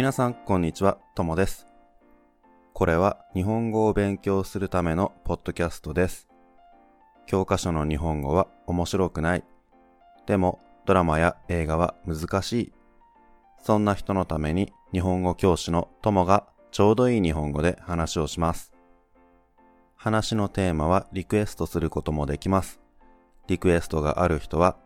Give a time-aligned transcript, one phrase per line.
[0.00, 1.66] 皆さん、こんにちは、ともです。
[2.72, 6.26] これは日本語を勉強するためのポッドキャストです。
[7.26, 9.44] 教科書の日本語は面白くない。
[10.24, 12.72] でも、ドラマや映画は難しい。
[13.62, 18.72] そんな人のために日本語教師のともがちょうどいい日本語で話をします。
[19.96, 22.80] 話のテーマはリクエストすることもできます。
[23.48, 24.78] リクエストがある人は、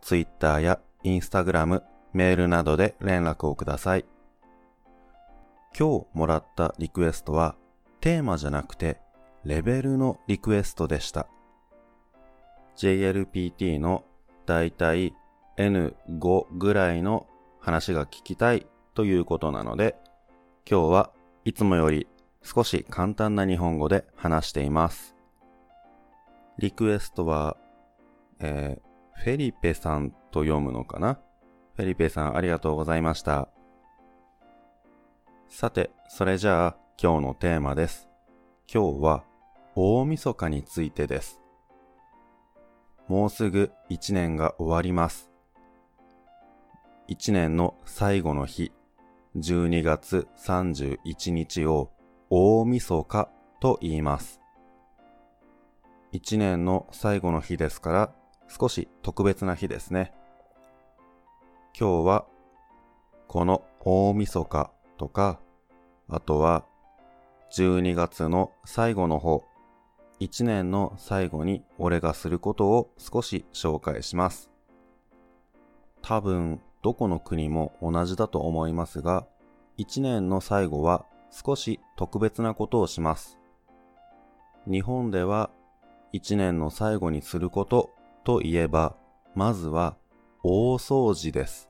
[0.00, 1.82] Twitter や Instagram、
[2.14, 4.06] メールなどで連絡をください。
[5.78, 7.56] 今日もらったリクエストは
[8.00, 8.98] テーマじゃなくて
[9.44, 11.28] レベルのリクエストでした。
[12.76, 14.04] JLPT の
[14.44, 15.14] だいたい
[15.56, 17.26] N5 ぐらいの
[17.58, 19.96] 話が聞きたいということなので、
[20.70, 21.10] 今日は
[21.44, 22.06] いつもより
[22.42, 25.16] 少し簡単な日本語で話しています。
[26.58, 27.56] リクエストは、
[28.40, 31.18] えー、フェリペさんと読むのかな？
[31.76, 33.48] フェリペさんありがとうございました。
[35.48, 38.08] さて、それじゃあ今日のテーマです。
[38.72, 39.24] 今日は
[39.74, 41.40] 大晦日についてです。
[43.08, 45.30] もうすぐ一年が終わります。
[47.06, 48.72] 一年の最後の日、
[49.36, 51.90] 12月31日を
[52.28, 53.30] 大晦日
[53.60, 54.40] と言います。
[56.12, 58.12] 一年の最後の日ですから
[58.48, 60.12] 少し特別な日ですね。
[61.78, 62.26] 今日は
[63.28, 65.40] この大晦日とか、
[66.08, 66.64] あとは
[67.52, 69.44] 12月の最後の方、
[70.20, 74.50] 1年の最後に俺がすることを少し紹介します。
[76.02, 79.26] 多分どこの国も同じだと思いますが、
[79.78, 83.38] 1年の最後は少し特別なことをします。
[84.66, 85.50] 日本では
[86.12, 87.90] 1年の最後にすること
[88.24, 88.96] といえば、
[89.34, 89.96] まずは
[90.42, 91.68] 大掃除です。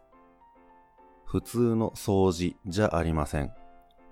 [1.27, 3.53] 普通の掃除じゃありません。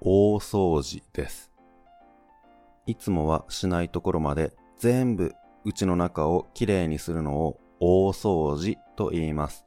[0.01, 1.53] 大掃除です。
[2.86, 5.33] いつもはしないところまで全部
[5.64, 9.64] うちの中をきれいにするのを大掃除と言います。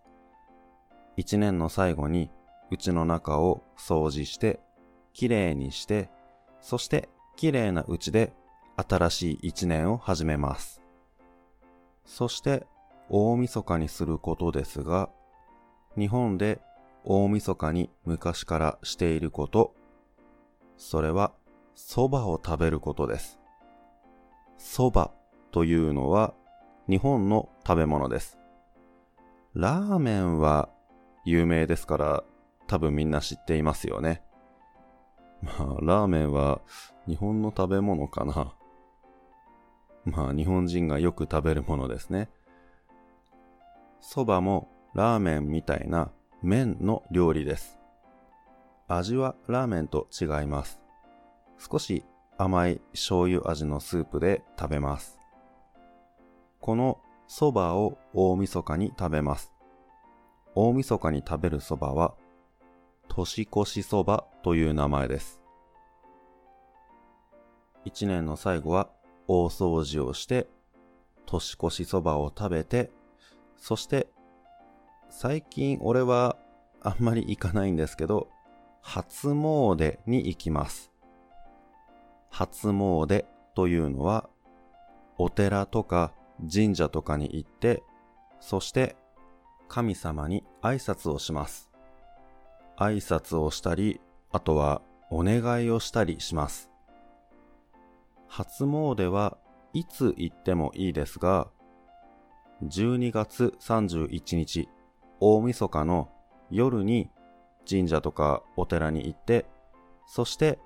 [1.15, 2.29] 一年の最後に
[2.69, 4.59] うちの中を掃除して、
[5.13, 6.09] きれいにして、
[6.59, 7.07] そして
[7.37, 8.33] きれいなうちで
[8.75, 10.81] 新しい一年を始めます。
[12.05, 12.67] そして
[13.09, 15.09] 大晦日にすることですが、
[15.97, 16.59] 日本で
[17.03, 19.73] 大晦日に昔からしていること、
[20.77, 21.33] それは
[21.75, 23.39] 蕎麦を食べることです。
[24.57, 25.11] 蕎麦
[25.51, 26.33] というのは
[26.89, 28.37] 日本の食べ物です。
[29.53, 30.69] ラーメンは
[31.25, 32.23] 有名ですから
[32.67, 34.21] 多分みんな知っていますよね。
[35.41, 36.61] まあ、ラーメンは
[37.07, 38.53] 日本の食べ物かな。
[40.05, 42.29] まあ、日本人がよく食べるものですね。
[44.01, 46.11] 蕎麦もラーメンみたいな
[46.43, 47.79] 麺の料理です。
[48.87, 50.79] 味はラーメンと違います。
[51.57, 52.05] 少し
[52.37, 55.19] 甘い醤油味のスープで食べます。
[56.59, 59.51] この蕎麦を大晦日に食べます。
[60.53, 62.13] 大晦日に食べる蕎麦は
[63.07, 65.41] 年越し蕎麦という名前です。
[67.83, 68.89] 一年の最後は
[69.27, 70.47] 大掃除をして
[71.25, 72.91] 年越し蕎麦を食べて
[73.57, 74.07] そして
[75.09, 76.37] 最近俺は
[76.81, 78.29] あんまり行かないんですけど
[78.81, 80.93] 初詣に行きます。
[82.29, 84.29] 初詣というのは、
[85.17, 86.13] お寺とか
[86.51, 87.83] 神社とかに行って、
[88.39, 88.95] そして
[89.67, 91.69] 神様に挨拶をします。
[92.77, 93.99] 挨拶をしたり、
[94.31, 96.69] あとはお願いをしたりします。
[98.27, 99.37] 初詣は
[99.73, 101.49] いつ行ってもいいですが、
[102.63, 104.69] 12月31日、
[105.19, 106.09] 大晦日の
[106.49, 107.09] 夜に
[107.69, 109.45] 神社とかお寺に行って、
[110.05, 110.59] そして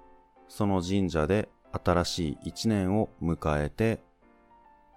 [0.48, 4.02] その神社で新しい一年を迎えて、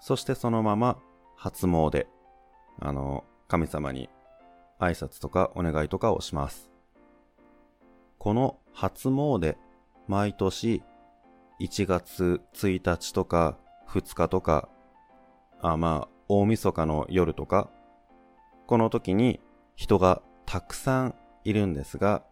[0.01, 0.99] そしてそのまま
[1.37, 2.07] 初詣、
[2.81, 4.09] あの、神様に
[4.81, 6.71] 挨拶とかお願いとかをします。
[8.19, 9.57] この初詣、
[10.09, 10.83] 毎年
[11.61, 13.57] 1月1日とか
[13.89, 14.69] 2日とか、
[15.61, 17.71] あ、まあ、大晦日の夜とか、
[18.67, 19.41] この時に
[19.77, 21.15] 人がたくさん
[21.45, 22.23] いるんですが、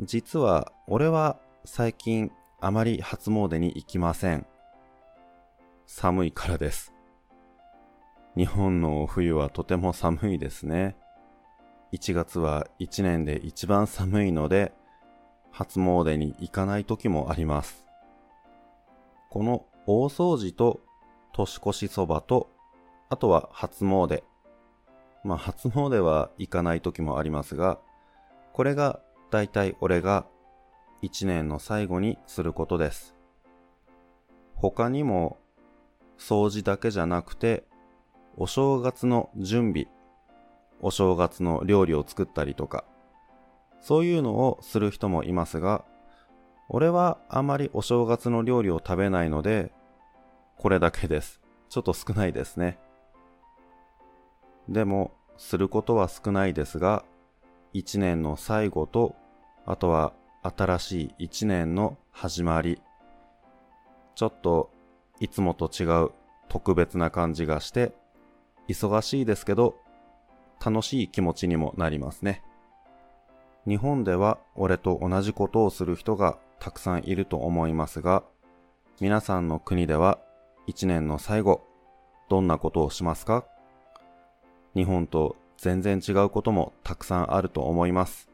[0.00, 2.30] 実は俺は最近
[2.60, 4.46] あまり初詣に行きません。
[5.86, 6.92] 寒いからです。
[8.36, 10.96] 日本の冬はとても寒いですね。
[11.92, 14.72] 1月は1年で一番寒いので、
[15.50, 17.84] 初詣に行かない時もあります。
[19.28, 20.80] この大掃除と
[21.34, 22.48] 年越しそばと、
[23.10, 24.22] あとは初詣。
[25.24, 27.78] まあ初詣は行かない時もありますが、
[28.52, 30.26] これがだいたい俺が
[31.00, 33.14] 一年の最後にすることです。
[34.54, 35.38] 他にも
[36.18, 37.64] 掃除だけじゃなくて
[38.36, 39.86] お正月の準備、
[40.80, 42.84] お正月の料理を作ったりとか、
[43.80, 45.84] そういうのをする人もいますが、
[46.68, 49.72] 俺はあまりお正月の料理を食べないので、
[50.56, 51.40] これだけです。
[51.68, 52.78] ちょっと少ないですね。
[54.68, 57.04] でも、することは少ないですが、
[57.72, 59.16] 一年の最後と、
[59.66, 60.12] あとは
[60.42, 62.80] 新しい一年の始まり、
[64.14, 64.70] ちょっと
[65.20, 66.10] いつもと違う
[66.48, 67.92] 特別な感じがして、
[68.68, 69.76] 忙しいですけど、
[70.64, 72.42] 楽しい気持ちにもなりますね。
[73.66, 78.22] 日本では俺と同じことをする人がたくさんいると思いますが、
[79.00, 80.18] 皆さんの国では
[80.66, 81.66] 一年の最後、
[82.28, 83.44] どんなことをしますか？
[84.74, 88.28] 日本と全然違うこともたくさんあると思います。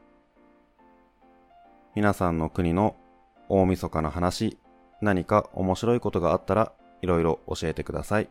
[1.94, 2.96] 皆さんの国の
[3.49, 4.58] 大晦日の話、
[5.00, 8.29] 何か面白いことがあったらいろいろ教えてください。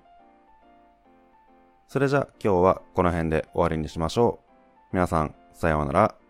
[1.88, 4.94] それじゃ今日はこの辺で終わりにしましょう。
[4.94, 6.27] 皆さん、さようなら。